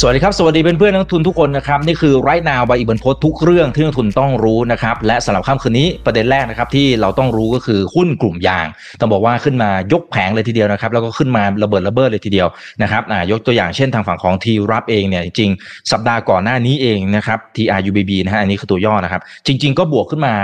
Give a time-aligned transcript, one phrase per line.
[0.00, 8.66] สวัสดีครับ สวัสดีเพื่อนเพื่อนนักทุนทุกคนนะครับ นี่คือไรนาวใบอิบันพศทุกเรื่องที่นักทุนต้องรู้นะครับ และสำหรับค่ำคืนนี้ประเด็นแรกนะครับที่เราต้องรู้ก็คือหุ้นกลุ่มยาง
[9.00, 12.48] ต้องบอกว่าขึ้นมายกแผงเลยทีเดียวนะครับ แล้วก็ขึ้นมาระเบิดระเบ้อเลยทีเดียว
[12.82, 15.50] นะครับยกตัวอย่างเช่นทางฝั่งของทีรับเองเนี่ยจริง
[15.92, 20.34] สัปดาห์ก่อนหน้านี้เองนะครับ TRUBB นะฮะอันนี้คือตัวย่อนะครับ จริง ๆ ก็บวกขึ้นมา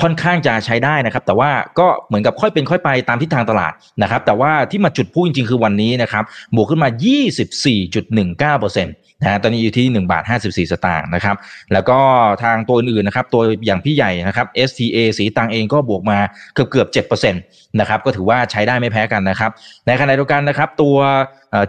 [0.00, 11.36] ค่อนข้างจะใช้ได้นะครับ แต่ว่าก็เหมือนกับค่อยเป็นค่อยไปตามทิศทางตลาดนะครับ แต่ว่าที่มาจุดพุ่งจริงๆคือวันนี้นะครับบวกขึ้นมา 24.19%นะฮะตอนนี้อยู่ที่1บาท54 สตางค์นะครับ
[11.72, 11.98] แล้วก็
[12.42, 16.18] ทางตัวอื่นๆนะครับตัวอย่างพี่ใหญ่นะครับ STA สีตังเองก็บวกมา
[16.54, 16.88] เกือบเกือบ
[17.22, 19.50] 7%นะครับก็ถือว่าใช้ได้ไม่แพ้กันนะครับ
[19.86, 20.96] ในขณะเดียวกันนะครับตัว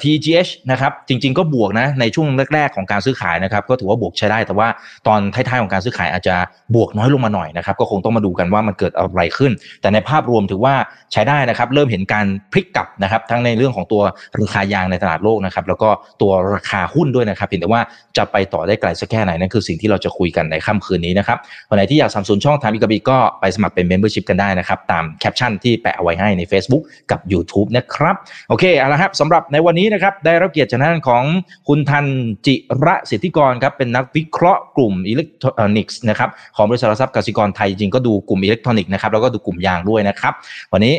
[0.04, 4.68] TGH นะครับจริง ๆ ก็บวกนะในช่วงแรก ๆ ของการซื้อขายนะครับก็ถือว่าบวกใช้ได้ แต่ว่า
[5.08, 6.36] ตอนท้ายๆของการซื้อขายอาจจะ
[6.76, 9.52] บวกน้อยลงมาหน่อยนะครับก็คงต้องมาดูกันว่ามันเกิดอะไรขึ้น
[9.82, 10.76] แต่ในภาพรวมถือว่า
[11.14, 14.02] ใช้ได้นะครับเริ่มเห็นการพลิกกลับนะครับทั้งในเรื่องของตัว
[14.40, 15.90] ราคายางในตลาดโลกนะครับแล้วก็
[16.22, 17.82] ตัวราคาหุ้นด้วยนะครับเพียงแต่ว่า
[18.18, 21.38] จะไปต่อได้ไกลสักแค่ไหนนั่นคือสิ่งที่เราจะคุยกันในค่ำคืนนี้นะครับ
[21.70, 28.16] วันไหนที่อยากสนับสนุนช่องทางอีกบีก็ไปสมัครเป็น Membership กันได้นะครับตามแคปชั่นที่แปะเอาไว้ให้ใน Facebook กับ YouTube นะครับ
[28.50, 31.24] โอเคเอาละครับสำหรับในวันนี้นะครับได้รับเกียรติจากท่านของ
[31.68, 32.06] คุณทัน
[32.46, 40.34] จิระสิทธิกรครับเป็นนักวิเคราะห์กลุ่มอิเล็กทรอนิกส์นะครับของบริษัทหลักทรัพย์กสิกรไทยจริงก็ดูกลุ่มอิเล็กทรอนิกส์นะครับแล้วก็ดูกลุ่มยางด้วยนะครับ
[40.74, 40.96] วันนี้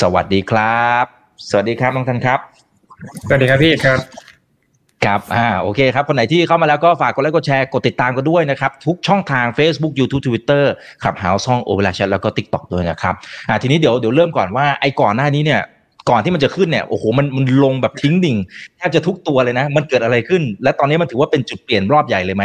[0.00, 1.04] สวัสดีครับ
[1.50, 2.38] สวัสดีครับน้องทันครับ
[3.26, 3.98] สวัสดีครับพี่ครับ
[5.04, 10.64] ครับอ่าโอเคครับ คนไหนที่เข้ามาแล้วก็ฝากกดไลค์กดแชร์กดติดตามกันด้วยนะครับ ทุกช่องทาง Facebook YouTube Twitter
[11.04, 13.14] Clubhouse ช่อง OpenChat แล้วก็ TikTok ด้วยนะครับ
[13.48, 15.60] อ่าทีนี้เดี๋ยวเดี๋ยวเริ่มก่อนว่าไอ้ก่อนหน้านี้เนี่ย
[16.08, 18.36] ก่อนที่มันจะขึ้นเนี่ยโอ้โหมันมันลงแบบทิ้งดิ่ง
[18.76, 22.44] แทบจะทุกตัวเลยนะ มันเกิดอะไรขึ้น และตอนนี้มันถือว่าเป็นจุดเปลี่ยนรอบใหญ่เลยไหม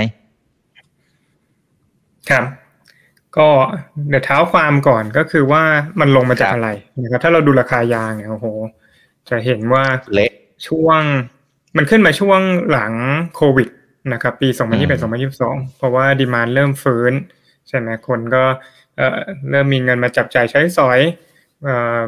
[2.30, 2.46] ครับ
[3.38, 3.48] ก็
[4.10, 5.64] เดี๋ยวเท้าความก่อนก็คือว่า
[6.00, 6.70] มันลงมาจากอะไร
[7.02, 8.48] นะครับถ้าเราดูราคายางเนี่ยโอ้โห
[9.30, 9.84] จะเห็นว่า
[10.14, 10.32] เละ
[10.68, 11.02] ช่วง
[11.78, 12.40] มันขึ้นมาช่วง
[12.72, 12.94] หลัง
[13.36, 13.70] โควิด
[14.14, 14.50] นะครับ ปี
[15.14, 17.14] 2021-2022 เพราะว่าดีมานเริ่มฟื้น
[17.68, 18.44] ใช่ไหมคนก็
[18.98, 21.00] เอ่อเริ่มมีเงินมาจับจ่ายใช้สอย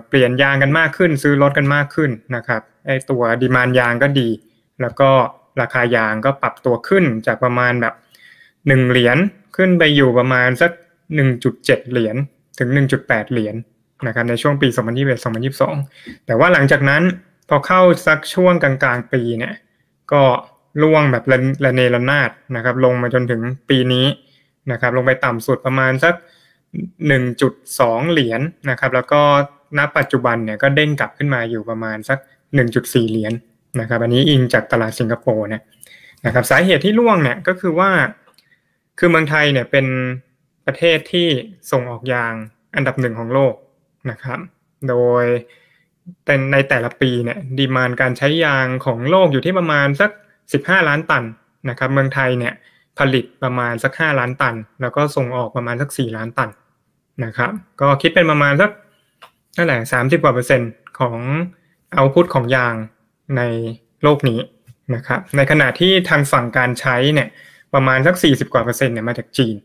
[0.07, 4.29] เปลี่ยนยางกันมากขึ้น ซื้อรถกันมากขึ้นนะครับไอตัวดีมานยางก็ดี
[4.81, 5.09] แล้วก็
[5.62, 7.94] ราคายางก็ปรับตัวขึ้นจากประมาณแบบ
[8.68, 9.18] หนึ่งเหรียญ
[9.57, 10.72] ขึ้นไปอยู่ประมาณสัก
[11.31, 12.16] 1.7เหรียญ
[12.59, 12.69] ถึง
[13.01, 13.56] 1.8เหรียญ
[14.07, 14.68] นะครับในช่วงปี
[15.47, 17.03] 2021-2022แต่ว่าหลังจากนั้น
[17.50, 19.56] พอเข้าสักช่วงกลางๆปีเนี่ย
[20.12, 20.24] ก็
[20.84, 21.24] ล่วงแบบ
[21.66, 24.06] ระเนระนาดนะครับลงมาจนถึงปีนี้
[24.72, 26.13] นะครับลงไปต่ำสุดประมาณสัก
[26.67, 29.22] 1.2 เหรียญนะครับ แล้วก็
[29.78, 32.19] ณปัจจุบันเนี่ยก็เด้งกลับขึ้นมาอยู่ประมาณสัก
[32.66, 33.33] 1.4 เหรียญ
[33.79, 35.63] นะครับ อันนี้อิงจากตลาดสิงคโปร์นี่ย
[36.25, 37.89] นะครับ สาเหตุที่ล่วงเนี่ยก็คือว่า
[39.00, 39.85] คือเมืองไทยเนี่ยเป็น
[40.66, 41.27] ประเทศที่
[41.72, 42.33] ส่งออกยาง
[42.75, 43.53] อันดับหนึ่งของโลก
[44.11, 44.39] นะครับ
[44.89, 45.23] โดย
[46.25, 50.11] แต่ในแต่ละปีเนี่ยดีมานการใช้ยางของโลกอยู่ที่ประมาณสัก
[50.67, 51.23] 15 ล้านตัน
[51.69, 52.53] นะครับ เมืองไทยเนี่ย
[53.00, 56.50] ผลิตประมาณสัก 5 ล้านตัน แล้วก็ส่งออกประมาณสัก 4 ล้านตัน
[57.25, 58.72] นะครับ ก็คิดเป็นประมาณสัก
[59.58, 61.19] นั่นแหละ30กว่าเปอร์เซ็นต์ของ
[61.94, 62.75] เอาพุทของยาง
[63.38, 63.41] ใน
[64.03, 64.40] โลกนี้
[64.96, 67.30] นะครับ ในขณะที่ทางฝั่งการใช้เนี่ย
[67.74, 69.56] ประมาณสัก 40 กว่าเปอร์เซ็นต์เนี่ยมาจากจีน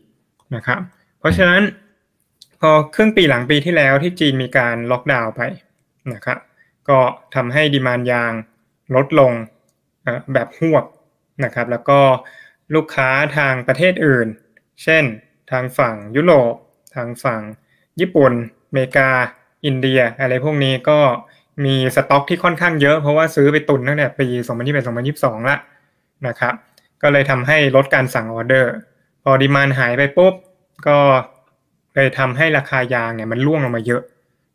[0.55, 0.79] นะครับ
[1.19, 1.61] เพราะฉะนั้น
[2.61, 5.41] พอครึ่งปีหลังปีที่แล้วที่จีนมีการล็อกดาวน์ไป
[6.13, 6.37] นะครับ
[6.89, 6.99] ก็
[7.35, 8.31] ทำให้ดีมานยาง
[8.95, 9.31] ลดลง
[10.33, 10.85] แบบหวบ
[11.45, 11.99] นะครับ แล้วก็
[12.75, 14.27] ลูกค้าทางประเทศอื่น
[14.83, 15.03] เช่น
[15.51, 16.53] ทางฝั่งยุโรป
[16.95, 17.41] ทางฝั่ง
[17.99, 18.33] ญี่ปุ่น
[18.67, 19.09] อเมริกา
[19.65, 20.99] อินเดีย อะไรพวกนี้ก็
[21.65, 24.27] มีสต็อกที่ค่อนข้างเยอะเพราะว่าซื้อไปตุนตั้งแต่ปี
[24.87, 25.57] 2021-2022 ละ
[26.27, 26.53] นะครับ
[27.01, 28.73] ก็เลยทำให้ลดการสั่งออเดอร์
[29.23, 30.33] พอดีมานหายไปปุ๊บ
[30.87, 30.97] ก็
[31.95, 34.01] เลยทำให้ราคายางเนี่ยมันร่วงลงมาเยอะ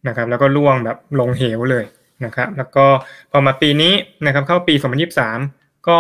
[0.09, 1.85] นะครับ แล้วก็ร่วงแบบลงเหวเลย
[2.25, 2.87] นะครับ แล้วก็
[3.31, 3.95] พอมาปีนี้
[4.27, 4.75] นะครับเข้าปี
[5.31, 5.99] 2023 ก็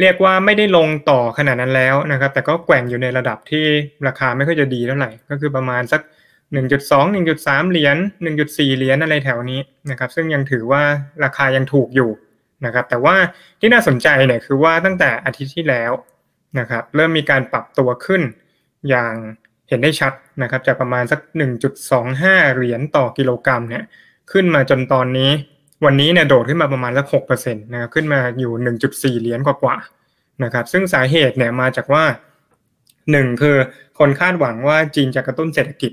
[0.00, 3.64] เรียกว่าไม่ได้ลงต่อขนาดนั้นแล้วนะครับ แต่ก็แกว่งอยู่ในระดับที่
[4.06, 6.00] ราคาไม่ค่อยจะดีเท่าไหร่ ก็คือประมาณสัก
[6.52, 7.96] 1.2 1.3 เหรียญ
[8.36, 10.82] 1.4 เหรียญอะไรแถวนี้นะครับ ซึ่งยังถือว่า
[11.24, 12.10] ราคายังถูกอยู่
[12.66, 13.16] นะครับ แต่ว่า
[13.60, 15.92] ที่น่าสนใจเนี่ยคือว่าตั้งแต่อาทิตย์ที่แล้ว
[16.58, 18.22] นะครับ เริ่มมีการปรับตัวขึ้น
[18.88, 19.14] อย่าง
[19.68, 20.12] เห็นได้ชัด
[20.42, 21.20] นะครับ จากประมาณสัก
[21.88, 23.84] 1.25 เหรียญต่อกิโลกรัมเนี่ย
[24.32, 25.30] ขึ้นมาจนตอนนี้
[25.84, 29.76] วันนี้เนี่ยโดดขึ้นมาประมาณสักหกเปอร์เซ็นต์นะครับขึ้นมาอยู่หนึ่งจุดสี่เหรียญกว่า
[30.44, 32.04] นะครับซึ่งสาเหตุเนี่ยมาจากว่า
[33.10, 33.56] หนึ่งคือ
[33.98, 35.92] คนคาดหวังว่าจีนจะกระตุ้นเศรษฐกิจ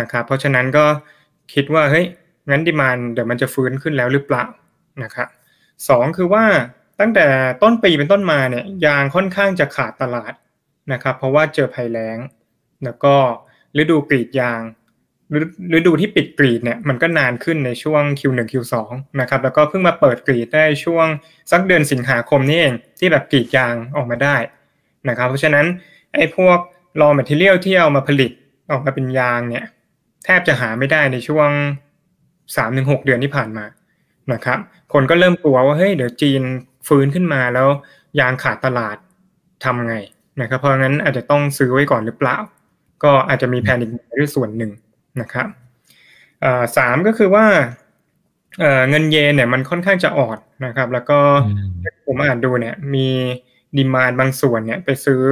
[0.00, 0.86] นะครับเพราะฉะนั้นก็
[1.54, 2.06] คิดว่าเฮ้ย
[2.50, 4.44] งั้นดีมานเดี๋ยวมันจะฟื้นขึ้นแล้วหรือเปล่า
[5.02, 5.28] นะครับ
[5.88, 6.44] สองคือว่า
[7.00, 7.26] ตั้งแต่
[7.62, 10.32] ต้นปีเป็นต้นมาเนี่ยยางค่อนข้างจะขาดตลาด
[10.92, 12.18] นะครับเพราะว่าเจอภัยแล้ง
[12.84, 13.14] แล้วก็
[13.80, 14.60] ฤดูกรีดยาง
[15.76, 18.74] ฤดูที่ปิดกรีดเนี่ยมันก็นานขึ้นในช่วง Q1 Q2
[19.20, 21.06] นะครับแล้วก็เพิ่งมาเปิดกรีดได้ช่วง
[21.50, 24.36] สักเดือนสิงหาคมนี่เองที่แบบกรีดยางออกมาได้
[25.08, 25.66] นะครับเพราะฉะนั้น
[26.14, 26.58] ไอ้พวก
[27.00, 28.30] raw material ที่เอามาผลิต
[28.70, 29.64] ออกมาเป็นยางเนี่ย
[30.24, 31.48] แทบจะหาไม่ได้ในช่วง
[32.46, 33.64] 3-6 เดือนที่ผ่านมา
[34.32, 34.58] นะครับ
[34.92, 36.42] คนก็เริ่มกลัวว่าเฮ้ยเดี๋ยวจีน
[36.88, 37.68] ฟื้นขึ้นมาแล้ว
[38.20, 38.96] ยางขาดตลาด
[39.64, 39.94] ทำไง
[40.40, 42.36] นะครับเพราะงั้นอาจจะต้องซื้อไว้ก่อนหรือเปล่า
[43.04, 43.88] ก็อาจจะมีแพนิค
[44.18, 44.70] ด้วยส่วนหนึ่ง
[45.20, 45.46] นะครับ
[46.76, 47.46] สามก็คือว่า
[48.90, 51.18] เงินเยนเนี่ยมันค่อนข้างจะอ่อนนะครับ แล้วก็
[52.06, 53.08] ผมอ่านดูเนี่ยมี
[53.76, 55.22] ดีมานบางส่วนเนี่ยไปซื้อ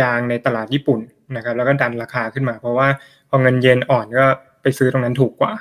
[0.00, 1.00] ยางในตลาดญี่ปุ่น
[1.36, 2.88] นะครับ แล้วก็ดันราคาขึ้นมา เพราะว่า
[3.28, 4.26] พอเงินเยนอ่อนก็
[4.62, 5.52] ไปซื้อตรงนั้นถูกกว่า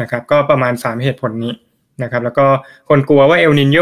[0.00, 1.52] นะครับ ก็ประมาณ 3 เหตุผลนี้
[2.02, 2.46] นะครับ แล้วก็
[2.88, 3.78] คนกลัวว่าเอลนินโย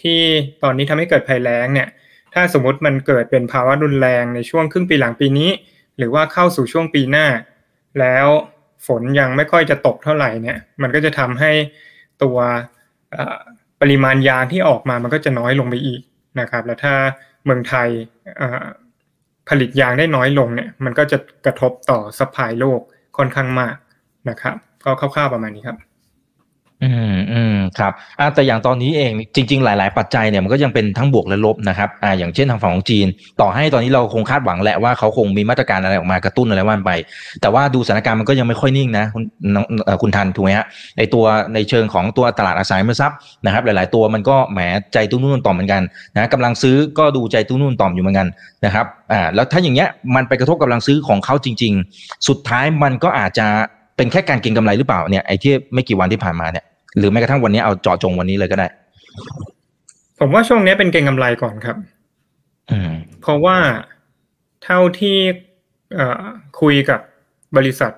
[0.00, 0.20] ที่
[0.62, 1.88] ตอนนี้ทำให้เกิดภัยแล้งเนี่ย
[2.34, 5.50] ถ้าสมมติมันเกิดเป็นภาวะรุนแรงในช่วงครึ่งปีหลังปีนี้
[5.98, 7.26] หรือว่าเข้าสู่ช่วงปีหน้า
[8.00, 8.26] แล้ว
[8.86, 11.52] ฝนยังไม่ค่อยจะตกเท่าไหร่เนี่ย มันก็จะทำให้
[12.22, 12.36] ตัว
[13.80, 16.00] ปริมาณยางที่ออกมามันก็จะน้อยลงไปอีก
[16.40, 16.94] นะครับ แล้วถ้า
[17.44, 17.88] เมืองไทย
[19.48, 22.80] ผลิตยางได้น้อยลงเนี่ย มันก็จะกระทบต่อสปายโลก
[23.16, 23.76] ค่อนข้างมาก
[24.30, 25.76] นะครับ ก็คร่าวๆประมาณนี้ครับ
[26.82, 27.13] อืม
[27.78, 27.92] ครับ
[28.34, 33.06] แต่อย่างตอนนี้เองจริง ๆ หลาย ๆ ปัจจัยเนี่ยมันก็ยังเป็นทั้งบวกและลบนะครับอ่าอย่างเช่นทางฝั่งของจีน
[33.40, 36.90] ต่อให้ตอนนี้เราคงคาดหวังแหละว่าเขาคงมีมาตรการอะไรออกมากระตุ้นอะไรว่านไป
[37.40, 39.24] แต่ว่าดูสถานการณ์มันก็ยังไม่ค่อยนิ่งนะคุณ
[40.02, 40.66] คุณทันถูกไหมฮะ
[40.98, 41.24] ในตัว
[41.54, 44.60] ในเชิงของตัวตลาดอสังหาริมทรัพย์นะครับ หลาย ๆ ตัวมันก็แหม
[44.92, 45.82] ใจตุ้นุ่นต่อมเหมือนกัน
[46.14, 48.26] นะกำลังซื้อก็ดูใจตุ้นุ่นต่อมอยู่เหมือนกัน
[48.64, 53.46] นะครับอ่าแล้วถ้าอย่างเงี้ยมันไปกระทบกำลังซื้อของเขาจริง ๆ สุดท้ายมันก็อาจจะ
[53.96, 56.64] เป็นแค่การเก็งกำไรหรือเปล่าเนี่ยไอ้ที่ไม่กี่วันที่ผ่านมาเนี่ย
[56.96, 58.66] หรือแม้กระทั่งวันนี้เอาเจาะจงวันนี้เลยก็ได้
[60.18, 61.76] ผมว่าช่วงนี้เป็นเก็งกำไรก่อนครับ
[63.20, 63.58] เพราะว่า
[64.64, 65.18] เท่าที่
[66.60, 67.00] คุยกับ
[67.56, 67.92] บริษัท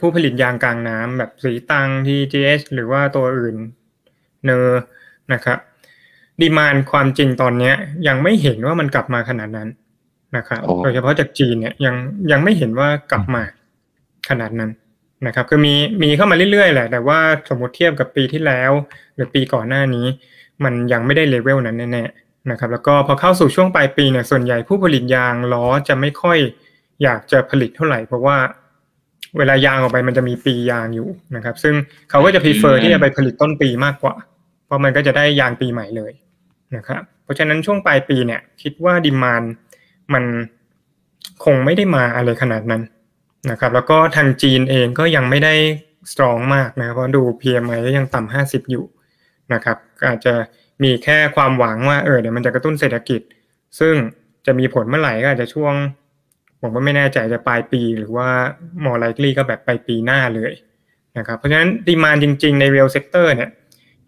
[0.00, 3.56] ผู้ผลิตยางกลางน้ำแบบสีตังทีจีเอหรือว่าตัวอื่น
[4.44, 4.70] เนอ
[5.32, 5.58] นะครับ
[6.40, 7.72] demand ความจริงตอนนี้
[8.06, 9.68] ยังไม่เห็นว่ามันกลับมาขนาดนั้น
[10.36, 11.94] นะครับโดยเฉพาะจากจีนเนี่ยยัง
[12.30, 13.42] ยังไม่เห็นว่ากลับมา
[14.28, 14.70] ขนาดนั้น
[15.26, 17.18] นะครับคือมีมีเข้ามาเรื่อยๆแหละ แต่ว่า
[17.48, 18.70] สมมติเทียบกับปีที่แล้ว
[19.14, 20.06] หรือปีก่อนหน้านี้
[20.64, 26.38] มันยังไม่ได้เลเวลนั้นแน่ๆนะครับ แล้วก็พอเข้าสู่ช่วงปลายปีเนี่ยส่วนใหญ่ผู้ผลิตยางล้อจะไม่ค่อย
[27.02, 28.36] อยากจะผลิตเท่าไหร่ เพราะว่า
[29.38, 31.74] เวลายางออกไปมันจะมีปียางอยู่นะครับ ซึ่ง
[32.10, 34.14] เขาก็จะพ r เฟอร์ที่จะไปผลิตต้นปีมากกว่า
[34.66, 36.12] เพราะมันก็จะได้ยางปีใหม่เลย
[36.76, 39.42] นะครับ เพราะฉะนั้นช่วงปลายปีเนี่ย คิดว่าดิมาน
[40.14, 40.24] มัน
[41.44, 42.82] คงไม่ได้มาอะไรขนาดนั้น
[43.50, 45.54] นะครับ แล้วก็ทางจีนเองก็ยังไม่ได้
[46.10, 48.84] สตรองมากนะเพราะดู PMI ก็ยังต่ำห้าสิบอยู่
[49.52, 49.76] นะครับ
[50.08, 50.34] อาจจะ
[50.82, 53.20] มีแค่ความหวังว่าเออเดี๋ยวมันจะกระตุ้นเศรษฐกิจ
[53.78, 53.94] ซึ่ง
[54.46, 55.74] จะมีผลเมื่อไหร่ก็อาจจะช่วง
[56.60, 58.28] ผมก็ไม่แน่ใจจะปลายปีหรือว่า
[58.84, 60.52] มอลไลกลี่ก็แบบปลายปีหน้าเลย
[61.18, 63.50] นะครับเพราะฉะนั้นดีมานจริง ๆใน real sector เนี่ย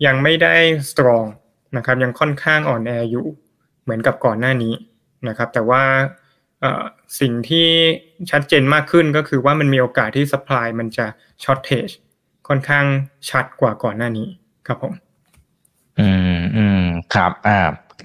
[0.07, 0.55] ยังไม่ได้
[0.91, 1.25] สตรอง
[1.77, 3.27] นะครับยังค่อนข้างอ่อนแออยู่
[3.83, 4.75] เหมือนกับก่อนหน้านี้
[5.29, 5.83] นะครับแต่ว่า
[7.21, 7.69] สิ่งที่
[8.31, 11.07] ชัดเจนมากขึ้นก็คือว่ามันมีโอกาสที่สป라이มันจะ
[11.45, 11.89] ช็อตเทจ
[12.49, 12.85] ค่อนข้าง
[13.31, 14.29] ชัดกว่าก่อนหน้านี้
[14.67, 14.95] ครับผม
[15.99, 16.09] อื
[16.39, 16.83] มอืม
[17.15, 17.59] ครับอ่า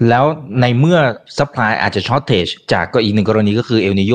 [0.08, 0.24] แล้ว
[0.60, 0.98] ในเมื่อ
[1.38, 4.14] supply อาจจะ shortage จากก็อีกหนึ่งกรณีก็คือเอลนีโญ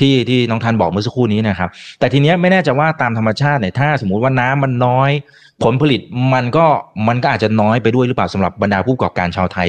[0.00, 5.10] ที่ที่น้องทันบอกเมื่อสักครู่นี้นะครับ แต่ทีเนี้ยไม่แน่ใจว่าตามธรรมชาติเนี่ยถ้าสมมุติว่าน้ำมันน้อย
[5.64, 6.00] ผลผลิต
[6.34, 6.66] มันก็
[7.08, 9.68] มันก็อาจจะน้อยไปด้วยหรือเปล่าสำหรับบรรดาผู้ประกอบการชาวไทย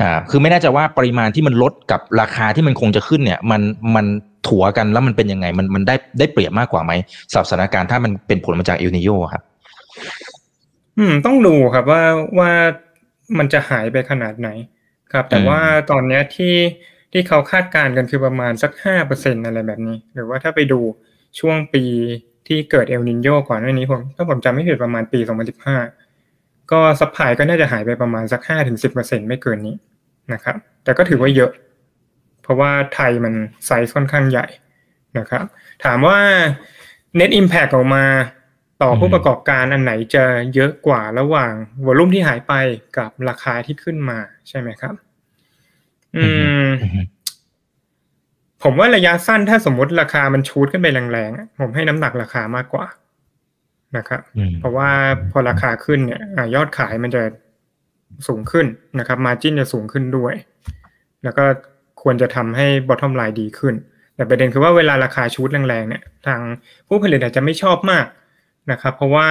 [0.00, 3.60] อ่าคือไม่แน่ใจว่าปริมาณที่มันลดกับราคาที่มันคงจะขึ้นเนี่ยมัน
[3.94, 4.06] มัน
[4.48, 6.92] ถัวกันแล้วมันเป็นยังไงมันมันได้ได้เปรียบมากกว่าไหม
[7.32, 9.42] สถานการณ์ถ้ามันเป็นผลมาจากเอลนีโญครับ
[10.98, 12.02] อืมต้องดูครับว่า
[12.38, 12.50] ว่า
[13.38, 14.48] มันจะหายไปขนาดไหน
[15.12, 16.56] ครับ แต่ว่าตอนนี้ที่
[17.12, 20.80] ที่เขาคาดการณ์กันคือประมาณสักห้าเปอร์เซ็นอะไรแบบนี้ หรือว่าถ้าไปดู
[21.38, 21.84] ช่วงปี
[22.48, 25.20] ที่เกิดเอลนีโญก่อนหน้านี้ผมถ้าผมจำไม่ผิดประมาณปี
[25.94, 28.40] 2015ก็ supply ก็น่าจะหายไปประมาณสัก
[28.84, 29.76] 5-10%ไม่เกินนี้
[30.32, 31.52] นะครับ แต่ก็ถือว่าเยอะ
[32.42, 33.34] เพราะว่าไทยมัน
[33.66, 34.46] ไซส์ค่อนข้างใหญ่
[35.18, 35.44] นะครับ
[35.84, 36.18] ถามว่า
[37.18, 38.04] Net Impact ออกมา
[38.82, 41.52] ต่อผู้ประกอบการอันไหนจะเยอะกว่าระหว่าง
[41.86, 42.52] วอลุ่มที่หายไป
[42.98, 44.18] กับราคาที่ขึ้นมา
[44.48, 44.94] ใช่ไหมครับ
[46.16, 46.24] อื
[46.64, 46.68] ม
[48.62, 52.86] ผมว่าระยะสั้นถ้าสมมติราคามันชูดขึ้นไปแรงๆผมให้น้ำหนักราคามากกว่า
[53.96, 54.22] นะครับ
[54.60, 54.90] เพราะว่า
[55.30, 56.22] พอราคาขึ้นเนี่ย
[56.54, 57.22] ยอดขายมันจะ
[58.28, 58.66] สูงขึ้น
[58.98, 60.34] นะครับ มาจิ้นจะสูงขึ้นด้วย
[61.24, 61.44] แล้วก็
[62.02, 63.74] ควรจะทำให้บอททอมไลน์ดีขึ้น
[64.14, 66.40] แต่ประเด็นคือว่าเวลาราคาชูดแรงๆเนี่ย ทาง
[66.88, 68.06] ผู้ผลิตอาจจะไม่ชอบมาก
[68.72, 69.28] นะครับ เพราะว่า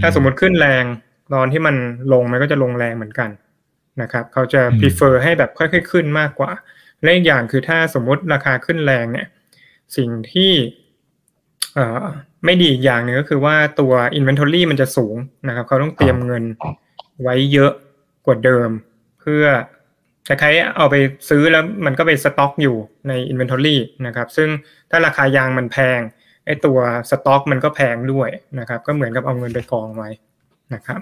[0.00, 0.84] ถ้าสมมติขึ้นแรง
[1.34, 1.76] ตอนที่มัน
[2.12, 3.30] ลงมันก็จะลงแรงเหมือนกัน
[4.02, 6.50] นะครับ เขาจะ prefer ให้แบบค่อยๆขึ้นมากกว่า
[7.02, 9.26] และอีกอย่างคือถ้าสมมติราคาขึ้นแรงเนี่ย
[9.96, 10.52] สิ่งที่
[11.74, 12.04] เอ่อ
[12.44, 15.16] ไม่ดีอีกอย่างหนึ่งก็คือว่าตัว Inventory มันจะสูง
[15.48, 16.44] นะครับ เขาต้องเตรียมเงิน
[17.22, 17.72] ไว้เยอะ
[18.26, 18.70] กว่าเดิม
[19.20, 19.44] เพื่อ
[20.28, 20.96] คล้ายๆเอาไป
[21.28, 22.76] ซื้อแล้วมันก็ไปสต็อกอยู่
[23.08, 24.48] ใน Inventory นะครับ ซึ่ง
[24.90, 26.00] ถ้าราคายางมันแพง
[26.48, 26.78] ไอ้ตัว
[27.10, 28.28] สต็อกมันก็แพงด้วย
[28.58, 30.08] นะครับ ก็เหมือนกับเอาเงินไปกองไว้
[30.74, 31.00] นะครับ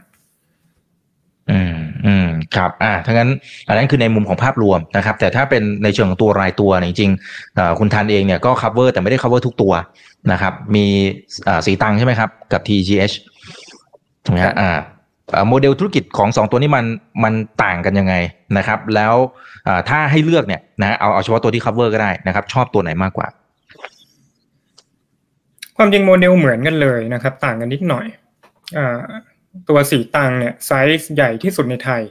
[1.50, 1.76] อืม
[2.06, 3.30] อืมครับอ่าทั้งนั้น
[3.68, 9.72] อันนั้นคือในมุมของภาพรวมนะครับ แต่ถ้าเป็นในเชิงของตัวรายตัวเนี่ยจริงๆคุณทันเองเนี่ยก็ cover แต่ไม่ได้ cover ทุกตัว
[10.32, 10.86] นะครับ มี
[11.48, 13.14] อ่าสีตังใช่ไหมครับ กับ TGH
[14.24, 14.78] ถูกไหมฮะอ่า
[15.48, 16.84] โมเดลธุรกิจของสองตัวนี้มัน
[17.24, 18.14] มันต่างกันยังไง
[18.56, 19.14] นะครับ แล้ว
[19.66, 23.28] อ่าถ้าให้เลือกเนี่ยนะเอาเอาเฉพาะตัวที่ cover ก็ได้นะครับ ชอบตัวไหนมากกว่า
[25.76, 28.06] ความจริงโมเดลเหมือนกันเลยนะครับ ต่างกันนิดหน่อย
[28.78, 29.00] อ่า
[29.68, 32.02] ตัวศรีตรังเนี่ยไซส์ใหญ่ที่สุดในไทย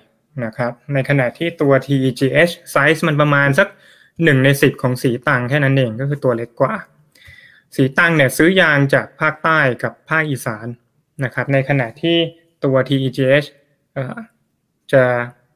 [0.45, 3.67] นะครับ ในขณะที่ตัว TEGH size มันประมาณสัก
[4.23, 6.73] หนึ่งในสิบของศรีตรังแค่นั้นเองก็คือตัวเล็กกว่า
[7.75, 10.67] ศรีตรังเนี่ยซื้อยางจากภาคใต้กับภาคอีสาน
[11.23, 12.17] นะครับ ในขณะที่
[12.63, 13.47] ตัว TEGH
[13.93, 14.17] เอ่อ
[14.93, 15.03] จะ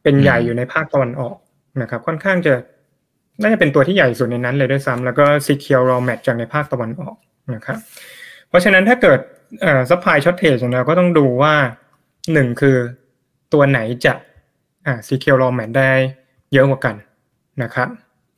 [0.03, 1.37] เป็นใหญ่อยู่ในภาคตะวันออก
[1.81, 2.53] นะครับ ค่อนข้างจะ
[3.41, 7.15] น่าจะเป็นตัวที่ใหญ่สุดในนั้นเลยด้วยซ้ำแล้วก็ Secure Raw Mat จากในภาคตะวันออก
[7.55, 7.79] นะครับ
[8.49, 9.19] เพราะฉะนั้นถ้าเกิด
[9.61, 11.53] เอ่อ supply shortage ของเราก็ต้องดูว่า
[12.33, 12.77] หนึ่งคือ
[13.53, 14.13] ตัวไหนจะ
[14.87, 15.91] อ่า secure raw mat ได้
[16.53, 16.95] เยอะกว่ากัน
[17.63, 17.89] นะครับ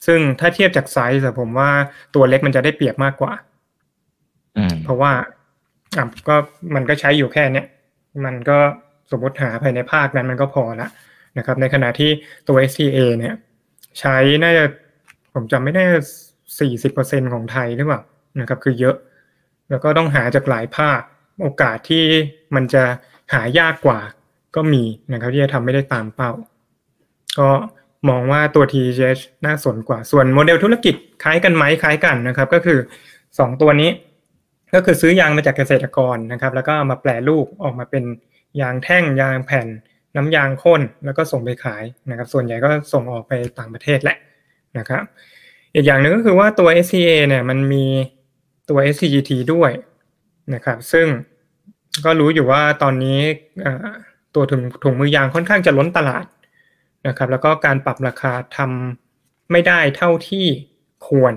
[0.06, 1.70] ซึ่งถ้าเทียบจากไซส์อะผมว่า
[2.16, 3.34] ตัวเล็กมันจะได้เปรียบมากกว่า
[4.58, 5.12] อืมเพราะว่า
[5.98, 6.36] อะก็
[6.76, 7.68] มันก็ใช้อยู่แค่เนี้ย
[8.26, 8.58] มันก็
[9.12, 10.88] สมมติหาภายในภาคนั้นมันก็พอละ
[11.38, 12.12] นะครับ ในขณะที่
[12.48, 13.36] ตัว STA เนี่ย
[14.00, 14.64] ใช้น่าจะ
[15.34, 15.84] ผมจำไม่ได้
[16.60, 18.02] สี่สิบเปอร์เซ็นของไทยหรือเปล่า
[18.40, 18.96] นะครับคือเยอะ
[19.70, 21.00] แล้วก็ต้องหาจากหลายภาค
[21.42, 22.06] โอกาสที่
[22.56, 22.84] มันจะ
[23.34, 24.00] หายากกว่า
[24.56, 24.84] ก็มี
[25.14, 26.32] นะครับที่จะทำไม่ได้ตามเป้า
[27.40, 27.50] ก็
[28.10, 32.80] มองว่าตัว TGH น่าสนกว่า ส่วนโมเดลธุรกิจคล้ายกันไหมคล้ายกันนะครับ ก็คือ
[33.20, 33.90] 2 ตัวนี้
[34.74, 38.04] ก็คือซื้อยางมาจากเกษตรกรนะครับ แล้วก็มาแปลรูปออกมาเป็น
[38.62, 39.68] ยางแท่งยางแผ่น
[40.16, 44.18] น้ำยางข้นแล้วก็ส่งไปขายนะครับ ส่วนใหญ่ก็ส่งออกไปต่างประเทศแหละ
[44.78, 45.04] นะครับ
[45.74, 47.86] อีกอย่างหนึ่งก็คือว่าตัว SCA เนี่ยมันมี
[48.72, 49.72] ตัว SGT ด้วย
[50.54, 51.08] นะครับ ซึ่ง
[52.06, 53.20] ก็รู้อยู่ว่าตอนนี้
[54.36, 56.26] ตัวถุงถุงมือยางค่อนข้างจะล้นตลาด
[57.08, 60.46] นะครับ แล้วก็การปรับราคาทำไม่ได้เท่าที่
[61.08, 61.34] ควร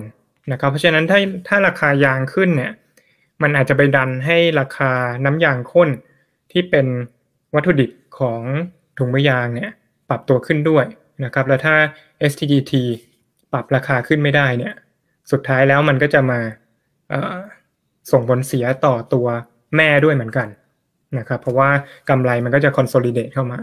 [0.51, 2.73] นะครับ เพราะฉะนั้นถ้าถ้าราคายางขึ้นเนี่ย
[3.41, 4.91] มันอาจจะไปดันให้ราคา
[5.25, 5.89] น้ำยางข้น
[6.51, 6.87] ที่เป็น
[7.55, 8.41] วัตถุดิบของ
[8.97, 9.71] ถุงมือยางเนี่ย
[10.09, 10.85] ปรับตัวขึ้นด้วย
[11.23, 11.75] นะครับ แล้วถ้า
[12.31, 12.73] STGT
[13.53, 14.73] ปรับราคาขึ้นไม่ได้เนี่ย
[15.31, 16.39] สุดท้ายแล้วมันก็จะมา
[18.11, 19.27] ส่งผลเสียต่อตัว
[19.75, 20.47] แม่ด้วยเหมือนกัน
[21.17, 21.69] นะครับ เพราะว่า
[22.09, 23.59] กำไรมันก็จะ consolidate เข้ามา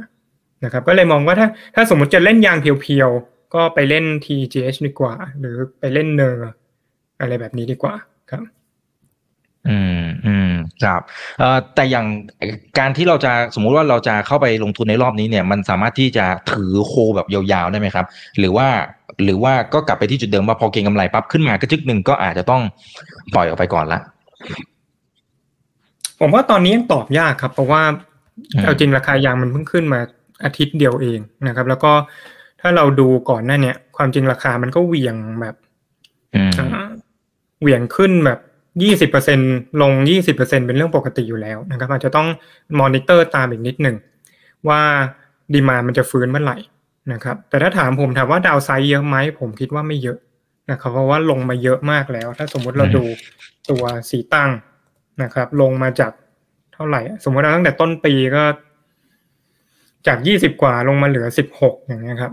[0.65, 6.51] นะครับ ก็เลยมองว่าถ้าถ้าสมมติจะเล่นยางเพียวๆ ก็ไปเล่น TGH ดีกว่า หรือไปเล่นเนอร์
[7.21, 7.95] อะไรแบบนี้ดีกว่า
[8.31, 8.45] ครับ
[9.69, 10.53] อืมอืม
[10.85, 11.01] ครับ
[11.39, 12.07] เอ่อแต่อย่าง
[12.79, 18.07] การที่เราจะสมมุติว่าเราจะเข้าไปลงทุนในรอบนี้เนี่ย มันสามารถที่จะถือโคแบบยาวๆได้ไหมครับ
[18.39, 18.69] หรือว่า
[19.25, 22.63] หรือว่าก็กลับไปที่จุดเดิมว่าพอเก็งกำไรปั๊บขึ้นมากระจึกหนึ่งก็อาจจะต้อง
[23.35, 24.01] ปล่อยออกไปก่อนละ
[26.21, 27.83] ผมว่าตอนนี้ยังตอบยากครับ เพราะว่า
[28.55, 30.01] อืมเอาจริงราคายางมันเพิ่งขึ้นมา
[30.45, 31.93] อาทิตย์เดียวเองนะครับ แล้วก็
[32.61, 35.55] ถ้าเราดูก่อนหน้าเนี้ยความจริงราคามันก็เหวี่ยงแบบ
[36.35, 36.89] อืมอ่า
[37.61, 38.39] เหวี่ยงขึ้นแบบ
[38.83, 39.39] ยี่สิบเปอร์เซ็น
[39.83, 42.29] ลงยี่สิบเปอร์เซ็นเป็นเรื่องปกติอยู่แล้วนะครับ อาจจะต้อง
[42.81, 43.97] มอนิเตอร์ตามอีกนิดหนึ่ง
[44.69, 44.81] ว่า
[45.53, 46.57] demand มันจะฟื้นเมื่อไหร่
[47.13, 50.19] นะครับ แต่ถ้าถามผมถามว่า downside เยอะไหมผมคิดว่าไม่เยอะ
[50.71, 53.05] นะครับ เพราะว่าลงมาเยอะมากแล้ว ถ้าสมมุติเราดู
[53.71, 54.51] ตัวสีตั้ง
[55.23, 56.13] นะครับ ลงมาจาก
[56.75, 58.45] เท่าไหร่ สมมติเราตั้งแต่ต้นปีก็
[60.07, 62.33] จากยี่สิบกว่าลงมาเหลือสิบหกอย่างเงี้ยครับ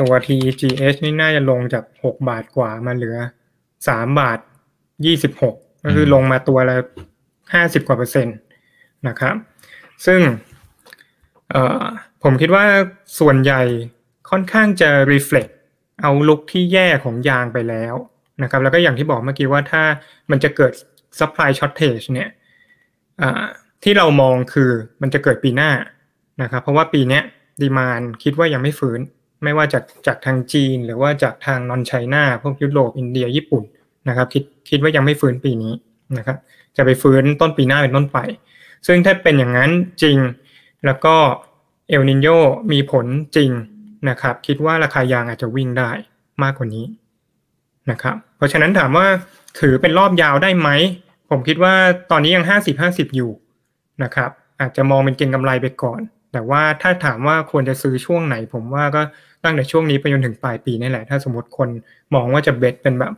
[0.00, 3.16] ตัว TGH นี่น่าจะลงจากหกบาทกว่ามาเหลือ
[3.88, 4.38] สามบาท
[5.06, 5.54] ยี่สิบหก
[5.84, 6.76] ก็คือลงมาตัวละ
[7.52, 8.36] ห้าสิบกว่าเปอร์เซ็นต์
[9.08, 9.34] นะครับ
[10.06, 10.20] ซึ่ง
[11.50, 11.86] เอ่อ
[12.22, 12.64] ผมคิดว่า
[13.18, 13.62] ส่วนใหญ่
[14.30, 15.52] ค่อนข้างจะ reflect
[16.02, 17.94] เอาลุกที่แย่ของยางไปแล้ว
[18.42, 19.82] นะครับ แล้วก็อย่างที่บอกเมื่อกี้ว่าถ้า
[20.30, 20.72] มันจะเกิด
[21.18, 22.30] supply shortage เนี่ย
[23.82, 24.70] ที่เรามองคือ
[25.02, 25.70] มันจะเกิดปีหน้า
[26.42, 27.20] นะครับ เพราะว่าปีนี้
[27.60, 29.00] ดีมานคิดว่ายังไม่ฟื้น
[29.44, 33.62] ไม่ว่าจากจากทางจีน หรือว่าจากทางนอนไชน่าพวกยุโรปอินเดียญี่ปุ่น
[34.08, 35.74] นะครับ คิดคิดว่ายังไม่ฟื้นปีนี้
[36.18, 36.36] นะครับ
[36.76, 38.18] จะไปฟื้นต้นปีหน้าเป็นต้นไป
[38.86, 39.70] ซึ่งถ้าเป็นอย่างนั้น
[40.02, 40.18] จริง
[40.86, 41.16] แล้วก็
[41.92, 42.28] เอลนินโย
[42.72, 43.06] มีผล
[43.36, 43.50] จริง
[44.08, 45.90] นะครับ คิดว่าราคายางอาจจะวิ่งได้
[46.42, 46.84] มากกว่านี้
[47.90, 49.06] นะครับ เพราะฉะนั้นถามว่า
[49.60, 50.68] ถือเป็นรอบยาวได้ไหม
[51.30, 51.74] ผมคิดว่า
[52.10, 53.30] ตอนนี้ยังห้าสิบห้าสิบอยู่
[54.02, 54.30] นะครับ
[54.60, 56.00] อาจจะมองเป็นเก็งกำไรไปก่อน
[56.32, 59.02] แต่ว่าถ้าถามว่าควรจะซื้อช่วงไหน ผมว่าก็
[59.44, 61.68] ตั้งแต่ช่วงนี้ไปจนถึงปลายปีนี่แหละ ถ้าสมมติคน
[62.14, 63.14] มองว่าจะเบ็ดเป็นแบบ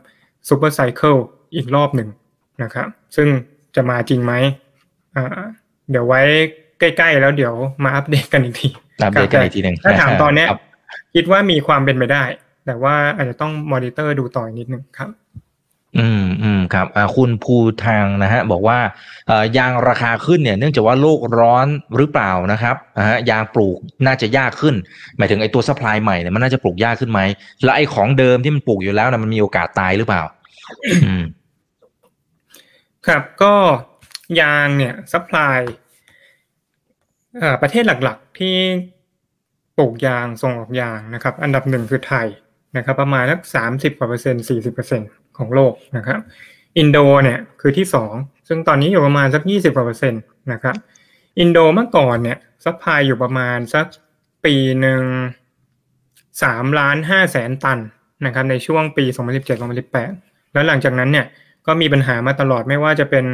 [0.49, 1.15] ซูเปอร์ไซเคิล
[1.55, 2.09] อีกรอบหนึ่ง
[2.63, 3.27] นะครับ ซึ่ง
[3.75, 4.33] จะมาจริงไหม
[5.89, 6.21] เดี๋ยวไว้
[6.79, 7.53] ใกล้ๆแล้วเดี๋ยว
[7.83, 8.69] มาอัปเดตกันอีกที
[9.03, 10.61] อัปเดตกันอีกทีหนึ่งถ้าถามตอนเนี้ยครับ
[11.15, 12.23] คิดว่ามีความเป็นไปได้
[12.65, 15.09] แต่ว่าอาจจะต้องมอนิเตอร์ดูต่ออีกนิดนึงครับ
[15.99, 17.55] อืมอืมครับอ่าคุณภู
[17.85, 18.79] ทางนะฮะ บอกว่า
[19.27, 21.67] เอ่อยางราคาขึ้นเนี่ย เนื่องจากว่าโลกร้อน
[21.97, 24.75] หรือเปล่านะครับอ่ายางปลูกน่าจะยากขึ้น
[25.17, 27.19] หมายถึงไอ้ตัว supply ใหม่เนี่ยมันน่าจะปลูกยากขึ้นไหม
[27.63, 30.21] แล้วไอ้ของเดิมที่มันปลูกอยู่แล้วนะมันมีโอกาสตายหรือเปล่า
[31.05, 31.23] อืม
[33.07, 33.53] ครับก็
[34.41, 35.59] ยางเนี่ย supply
[37.61, 38.55] ประเทศหลักๆ ที่
[39.77, 42.27] ปลูกยางส่งออกยางนะครับ อันดับหนึ่งคือไทย
[42.77, 46.19] นะครับ ประมาณสักสามสิบกว่าเปอร์เซ็นต์สี่สิบเปอร์เซ็นต์ของโลกนะครับ
[46.77, 48.13] อินโดเนี่ยคือที่สอง
[48.47, 50.21] ซึ่งตอนนี้อยู่ประมาณสักยี่สิบกว่าเปอร์เซ็นต์
[50.53, 50.75] นะครับ
[51.39, 53.85] อินโดเมื่อก่อนเนี่ยsupply อยู่ประมาณสัก
[54.45, 55.01] ปีหนึ่ง
[56.43, 57.79] สามล้านห้าแสนตัน
[58.25, 60.11] นะครับในช่วงปีสองพันสิบเจ็ดสองพันสิบแปด
[60.53, 61.25] แล้วหลังจากนั้นเนี่ย
[61.67, 63.25] ก็มีปัญหามาตลอดไม่ว่าจะเป็น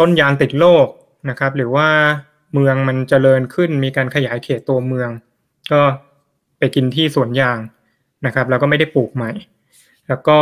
[0.00, 0.86] ต้นยางติดโรค
[1.30, 1.88] นะครับหรือว่า
[2.54, 5.10] เมืองมันเจริญขึ้นมีการขยายเขตตัวเมือง
[5.72, 5.82] ก็
[6.58, 7.58] ไปกินที่สวนยาง
[8.26, 9.30] นะครับ แล้วก็ไม่ได้ปลูกใหม่
[10.08, 10.38] แล้วก็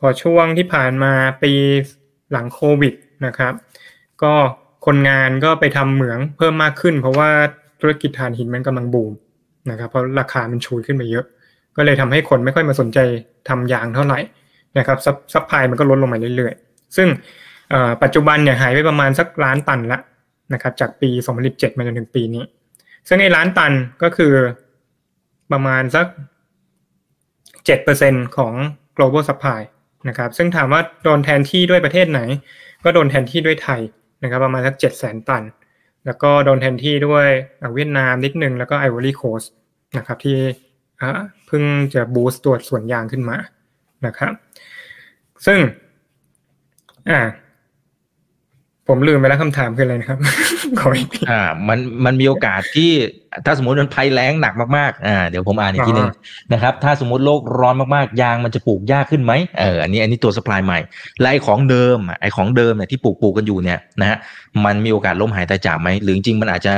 [0.00, 1.12] พอช่วงที่ผ่านมา
[1.42, 1.52] ปี
[2.32, 2.94] หลังโควิด
[3.26, 3.52] นะครับ
[4.22, 4.34] ก็
[4.86, 7.30] คนงานก็ไปทำเหมืองเพิ่มมากขึ้น เพราะว่า
[7.80, 9.12] ธุรกิจถ่านหินมันกำลังบูม
[9.70, 11.24] นะครับเพราะราคามันชูขึ้นไปเยอะ
[11.76, 12.98] ก็เลยทำให้คนไม่ค่อยมาสนใจ
[13.48, 14.18] ทำยางเท่าไหร่
[14.78, 14.98] นะครับ
[15.32, 17.08] ซัพพลายมันก็ลดลงมาเรื่อยๆ ซึ่ง
[18.02, 20.00] ปัจจุบันเนี่ยหายไปประมาณสักล้านตันละ
[20.52, 21.10] นะครับจากปี
[21.44, 22.44] 2017 มาจนถึงปีนี้
[23.08, 24.32] ซึ่งไอ้ล้านตันก็คือ
[25.52, 26.06] ประมาณสัก
[27.66, 28.54] 7%ของ
[28.96, 29.60] global supply
[30.08, 32.20] นะครับซึ่งถามว่าโดนแทนที่ด้วยประเทศไหน
[32.84, 33.80] ก็โดนแทนที่ด้วยไทย
[34.22, 35.42] นะครับประมาณสัก 700,000 ตัน
[36.06, 37.26] แล้วก็โดนแทนที่ด้วย
[37.74, 39.42] เวียดนามนิดนึงแล้วก็ไอวอรี่โคส
[39.98, 40.36] นะครับที่
[41.46, 41.62] เพิ่ง
[41.94, 43.36] จะบูสต์ตัวส่วนยางขึ้นมา
[44.06, 44.32] นะครับ
[45.46, 45.58] ซึ่ง
[47.10, 47.20] อ่า
[48.88, 50.18] ผมลืมไปแล้วคำถามคืออะไรนะครับ
[50.80, 52.90] ขออีกทีอ่า มันมันมีโอกาสที่
[53.46, 56.10] ถ้าสมมติมันภัยแล้งหนักมากๆอ่าเดี๋ยวผมอ่านอีกทีหนึง
[56.52, 60.78] นะครับ ถ้าสมมติโลกร้อนมากๆยางมันจะปลูกยากขึ้นไหมเอออันนี้อันนี้ตัวสป라이ใหม่
[61.20, 64.18] และไอของเดิมไอของเดิมเนี่ยที่ปลูกปลูกกันอยู่เนี่ยนะฮะ
[64.64, 66.72] มันมีโอกาสล้มหายตายจากไหมหรือจริงๆมันอาจจะ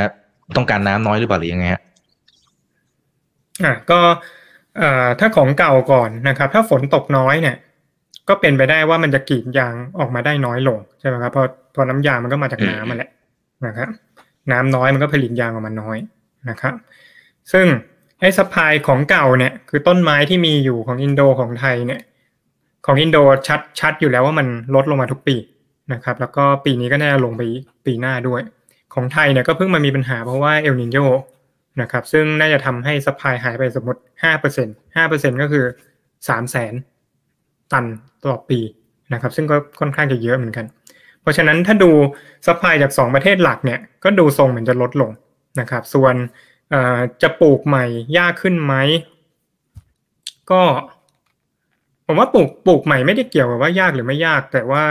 [0.57, 1.83] ต้องการน้ำน้อยหรือเปล่าหรือยังไงฮะ
[3.65, 4.01] อะก็
[4.79, 7.57] เอ่อถ้าของเก่าก่อนนะครับ ถ้าฝนตกน้อยเนี่ย
[8.29, 13.11] ก็เป็นไปได้ว่ามันจะกรีดยางออกมาได้น้อยลงใช่ไหมครับเพราะเพราะน้ำยางมันก็มาจากน้ำมันแหละ
[13.67, 13.89] นะครับ
[14.53, 15.97] น้ำน้อยมันก็ผลิตยางออกมาน้อย
[16.51, 16.75] นะครับ
[17.53, 17.67] ซึ่ง
[18.21, 22.01] ไอ้สปายของเก่าเนี่ยคือต้นไม้ที่มีอยู่ของอินโดของไทยเนี่ย
[22.87, 25.37] ของอินโดชัดชัดอยู่แล้วว่ามันลดลงมาทุกปี
[25.93, 27.43] นะครับ แล้วก็ปีนี้ก็น่าจะลงไป
[27.87, 28.41] ปีหน้าด้วย
[28.95, 30.99] ของไทยเนี่ยก็เพิ่งมามีปัญหาเพราะว่าเอลนินโย
[31.83, 35.65] นะครับซึ่งน่าจะทำให้สปายหายไปสมมติห้าเปอร์เซ็นห้าเปอร์เซ็นก็คือ
[36.29, 36.75] สามแสน
[37.73, 37.85] ตัน
[38.27, 38.61] ต่อปี
[39.13, 40.67] นะครับซึ่งก็ค่อนข้างจะเยอะเหมือนกัน
[41.21, 41.91] เพราะฉะนั้นถ้าดู
[42.47, 45.11] supply จาก 2 ประเทศหลักเนี่ยก็ดูทรงเหมือนจะลดลง
[45.61, 46.15] นะครับส่วน
[47.23, 47.85] จะปลูกใหม่
[48.19, 48.75] ยากขึ้นไหม
[50.51, 50.63] ก็
[52.07, 54.85] ผมว่าปลูกปลูกใหม่ไม่ได้เกี่ยวกับว่ายากหรือไม่ยาก แต่ว่า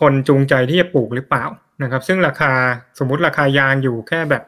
[0.00, 1.44] คนจูงใจที่จะปลูกหรือเปล่า
[1.82, 2.52] นะครับ ซึ่งราคา
[2.98, 4.42] สมมุติราคายางอยู่แค่แบบ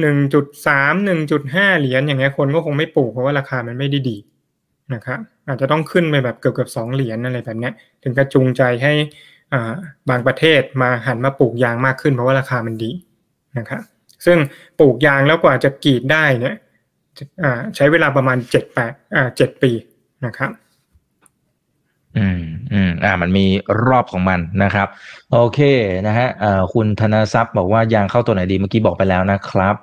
[0.00, 4.16] หนึ่งจุดสามหนึ่งจุดห้าเหรียญอย่างเงี้ยคนก็คงไม่ปลูกเพราะว่าราคามันไม่ได้ดี
[4.94, 5.18] นะครับ
[5.48, 7.70] อาจจะต้องขึ้นไปแบบเกือบเกือบสองเหรียญอะไรแบบนี้
[8.02, 8.92] ถึงจะจูงใจให้
[10.10, 12.90] บางประเทศมาหันมาปลูกยางมากขึ้นเพราะว่าราคามันดี
[13.58, 13.82] นะครับ
[14.26, 14.38] ซึ่ง
[14.78, 16.56] ปลูกยางแล้วกว่าจะกรีดได้เนี่ย
[17.76, 18.92] ใช้เวลาประมาณเจ็ดแปด
[19.36, 19.72] เจ็ดปี
[20.26, 20.50] นะครับ
[22.18, 22.40] อืม
[22.72, 23.46] อืมอ่ามันมี
[23.86, 24.88] รอบของมันนะครับ
[25.32, 25.60] โอเค
[26.06, 29.74] นะฮะเอ่อคุณธนทรัพย์บอกว่ายางเข้าตัวไหนดีเมื่อกี้บอกไปแล้วนะครับ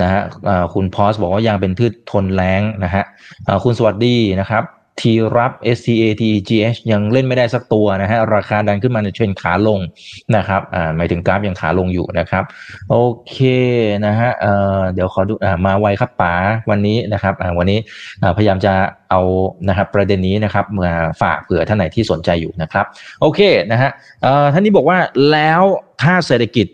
[0.00, 3.04] นะฮะเอ่อคุณพอสบอกว่ายางเป็นพืชทนแล้งนะฮะ
[3.44, 4.62] เอ่อคุณสวัสดีนะครับ
[5.00, 9.80] ทีรับ STATGH ยังเล่นไม่ได้สักตัวนะฮะราคาดันขึ้นมาในเทรนขาลง
[10.36, 12.44] นะครับอ่าหมายถึงกราฟยังขาลงอยู่นะครับ
[12.90, 12.96] โอ
[13.28, 13.36] เค
[14.06, 16.34] นะฮะเอ่อเดี๋ยวขอดูอ่ามาไวครับป๋า
[16.70, 17.78] วันนี้นะครับอ่าวันนี้
[18.22, 18.72] อ่าพยายามจะ
[19.10, 19.20] เอา
[19.68, 22.84] นะครับประเด็นนี้นะครับมาฝากเผื่อท่านไหนที่สนใจอยู่นะครับ
[23.20, 23.40] โอเค
[23.72, 23.90] นะฮะ
[24.22, 24.98] เอ่อท่านนี้บอกว่า
[25.30, 25.62] แล้ว
[26.02, 26.66] ถ้าเศรษฐกิจ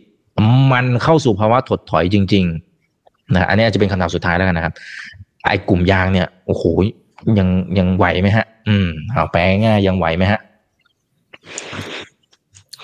[0.72, 2.44] มันเข้าสู่ภาวะถดถอยจริง
[2.90, 4.74] ๆนะอันนี้อาจจะเป็นคำถามสุดท้ายแล้วกันนะครับ
[5.48, 6.64] ไอ้กลุ่มยางเนี่ยโอ้โห
[7.38, 10.40] ยังยังไหวไหมฮะ อืมเอาแบบง่ายยังไหวไหมฮะ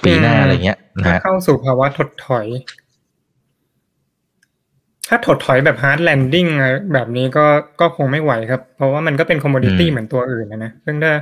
[0.05, 2.47] ปีหน้าอะไรเงี้ยนะฮะเข้าสู่ภาวะถดถอย
[5.09, 6.47] ถ้าถดถอยแบบ hard landing
[6.93, 7.47] แบบนี้ก็
[7.81, 11.13] ก็คงไม่ไหวครับ เพราะว่ามันก็เป็น commodity เหมือนตัวอื่นนะนะซึ่งถ้า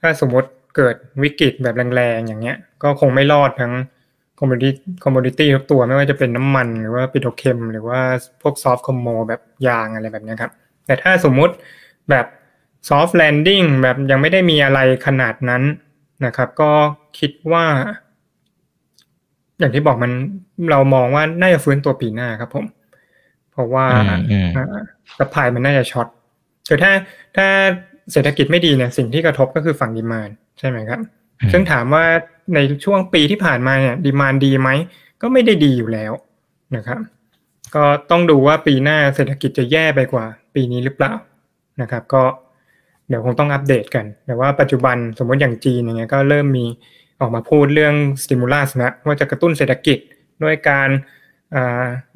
[0.00, 3.72] ถ้าสมมติเกิดวิกฤตแบบแรงๆอย่างเงี้ย ก็คงไม่รอดทั้ง
[4.40, 8.00] commodity commodity ทุกตัวไม่ว่าจะเป็นน้ำมันหรือว่าปิโตรเคมีหรือว่า
[8.42, 10.52] พวก soft commo แบบยางอะไรแบบนี้ครับ
[10.86, 11.54] แต่ถ้าสมมุติ
[12.10, 12.26] แบบ
[12.88, 15.62] soft landing แบบยังไม่ได้มีอะไรขนาดนั้น
[16.24, 16.72] นะครับ ก็
[17.18, 17.64] คิดว่า
[19.58, 20.12] อย่างที่บอกมัน
[20.70, 22.66] เรามองว่าน่าจะฟื้นตัวปีหน้าครับผม
[23.52, 24.48] เพราะว่าอืมอืม
[25.18, 26.08] สปายมันน่าจะช็อต
[26.68, 26.92] คือถ้า
[27.36, 27.46] ถ้า
[28.12, 31.00] เศรษฐกิจไม่ดีเนี่ยสิ่งที่กระทบก็คือฝั่งดีมานใช่ไหมครับ
[31.40, 32.04] อืมซึ่งถามว่า
[32.54, 34.68] ในช่วงปีที่ผ่านมาเนี่ยดีมานดีไหม
[35.22, 36.12] ก็ไม่ได้ดีอยู่แล้ว
[36.76, 37.00] นะครับ
[37.74, 40.24] ก็ต้องดูว่าปีหน้าเศรษฐกิจจะแย่ไปกว่า
[40.54, 41.12] ปีนี้หรือเปล่า
[41.82, 42.22] นะครับ ก็
[43.08, 46.66] เดี๋ยวคงต้องอัปเดตกัน แต่ว่าปัจจุบันสมมติอย่างจีนอย่างเงี้ยก็เริ่มมี
[47.20, 49.98] ออกมาพูดเรื่อง stimulus นะว่าจะกระตุ้นเศรษฐกิจ
[50.42, 50.88] ด้วยการ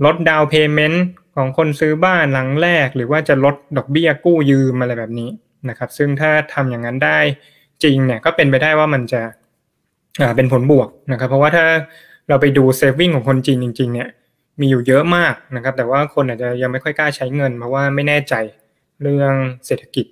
[0.05, 1.05] ลดดาวเพย์เมนต์
[1.37, 5.31] ของคนซื้อบ้านหลังแรก หรือว่าจะลดดอกเบี้ยกู้ยืมอะไรแบบนี้
[5.69, 7.19] นะครับ ซึ่งถ้าทำอย่างนั้นได้
[7.83, 9.23] จริงเนี่ยก็เป็นไปได้ว่ามันจะ
[10.37, 11.67] เป็นผลบวกนะครับ เพราะว่าถ้า
[12.29, 14.09] เราไปดูเซฟวิ่งของคนจีนจริง ๆ เนี่ย
[14.61, 18.35] มีอยู่เยอะมากนะครับ แต่ว่าคนอาจจะยังไม่ค่อยกล้าใช้เงิน เพราะว่าไม่แน่ใจ
[19.03, 19.35] เรื่อง
[19.67, 20.07] เศรษฐกิจ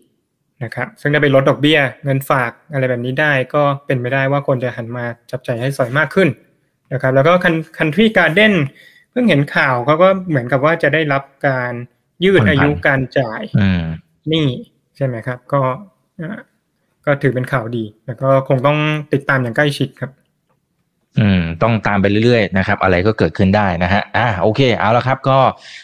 [0.65, 6.29] นะครับซึ่งถ้าไปลดดอกเบี้ยเงินฝากอะไรแบบนี้ได้ก็เป็นไปได้ว่าคนจะหันมาจับใจายให้สอยมากขึ้น
[6.93, 7.33] นะครับแล้วก็
[7.79, 8.55] คันทรีการ์เด้น
[9.11, 11.73] เพิ่งเห็นข่าวเขาก็เหมือนกับว่าจะได้รับการ
[12.23, 13.83] ยืดผ่อนผันอายุการจ่ายอืม
[14.29, 14.47] หนี้
[14.97, 15.61] ใช่ไหมครับ ก็
[16.21, 16.39] อ่า
[17.07, 18.79] ก็ถือเป็นข่าวดี แล้วก็คงต้อง
[19.13, 20.11] ติดตามอย่างใกล้ชิดครับ
[21.19, 25.39] อืมต้องตามไปเรื่อยๆนะครับ อะไรก็เกิดขึ้นได้นะฮะอ่าโอเคเอาละครับ ก็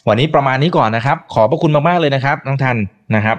[0.08, 2.76] วันนี้ประมาณนี้ก่อนนะครับ ขอบพระคุณมากๆเลยนะครับน้องทัน
[3.14, 3.36] นะครับ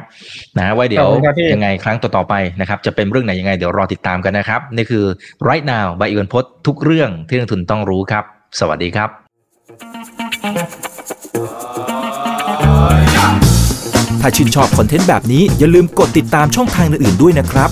[0.58, 5.04] นะไว้เดี๋ยวขอบคุณครับพี่ยังไงครั้งต่อๆไปนะครับ จะเป็นเรื่องไหนยังไงเดี๋ยวรอติดตามกันนะครับ นี่คือ
[5.48, 8.24] right now ใบอีกวันพดทุกเรื่องที่นักทุนต้องรู้ครับ
[8.60, 9.10] สวัสดีครับ
[14.22, 17.72] ถ้าชื่นชอบคอนเทนต์แบบนี้อย่าลืมกดติดตามช่องทางอื่นๆด้วยนะครับ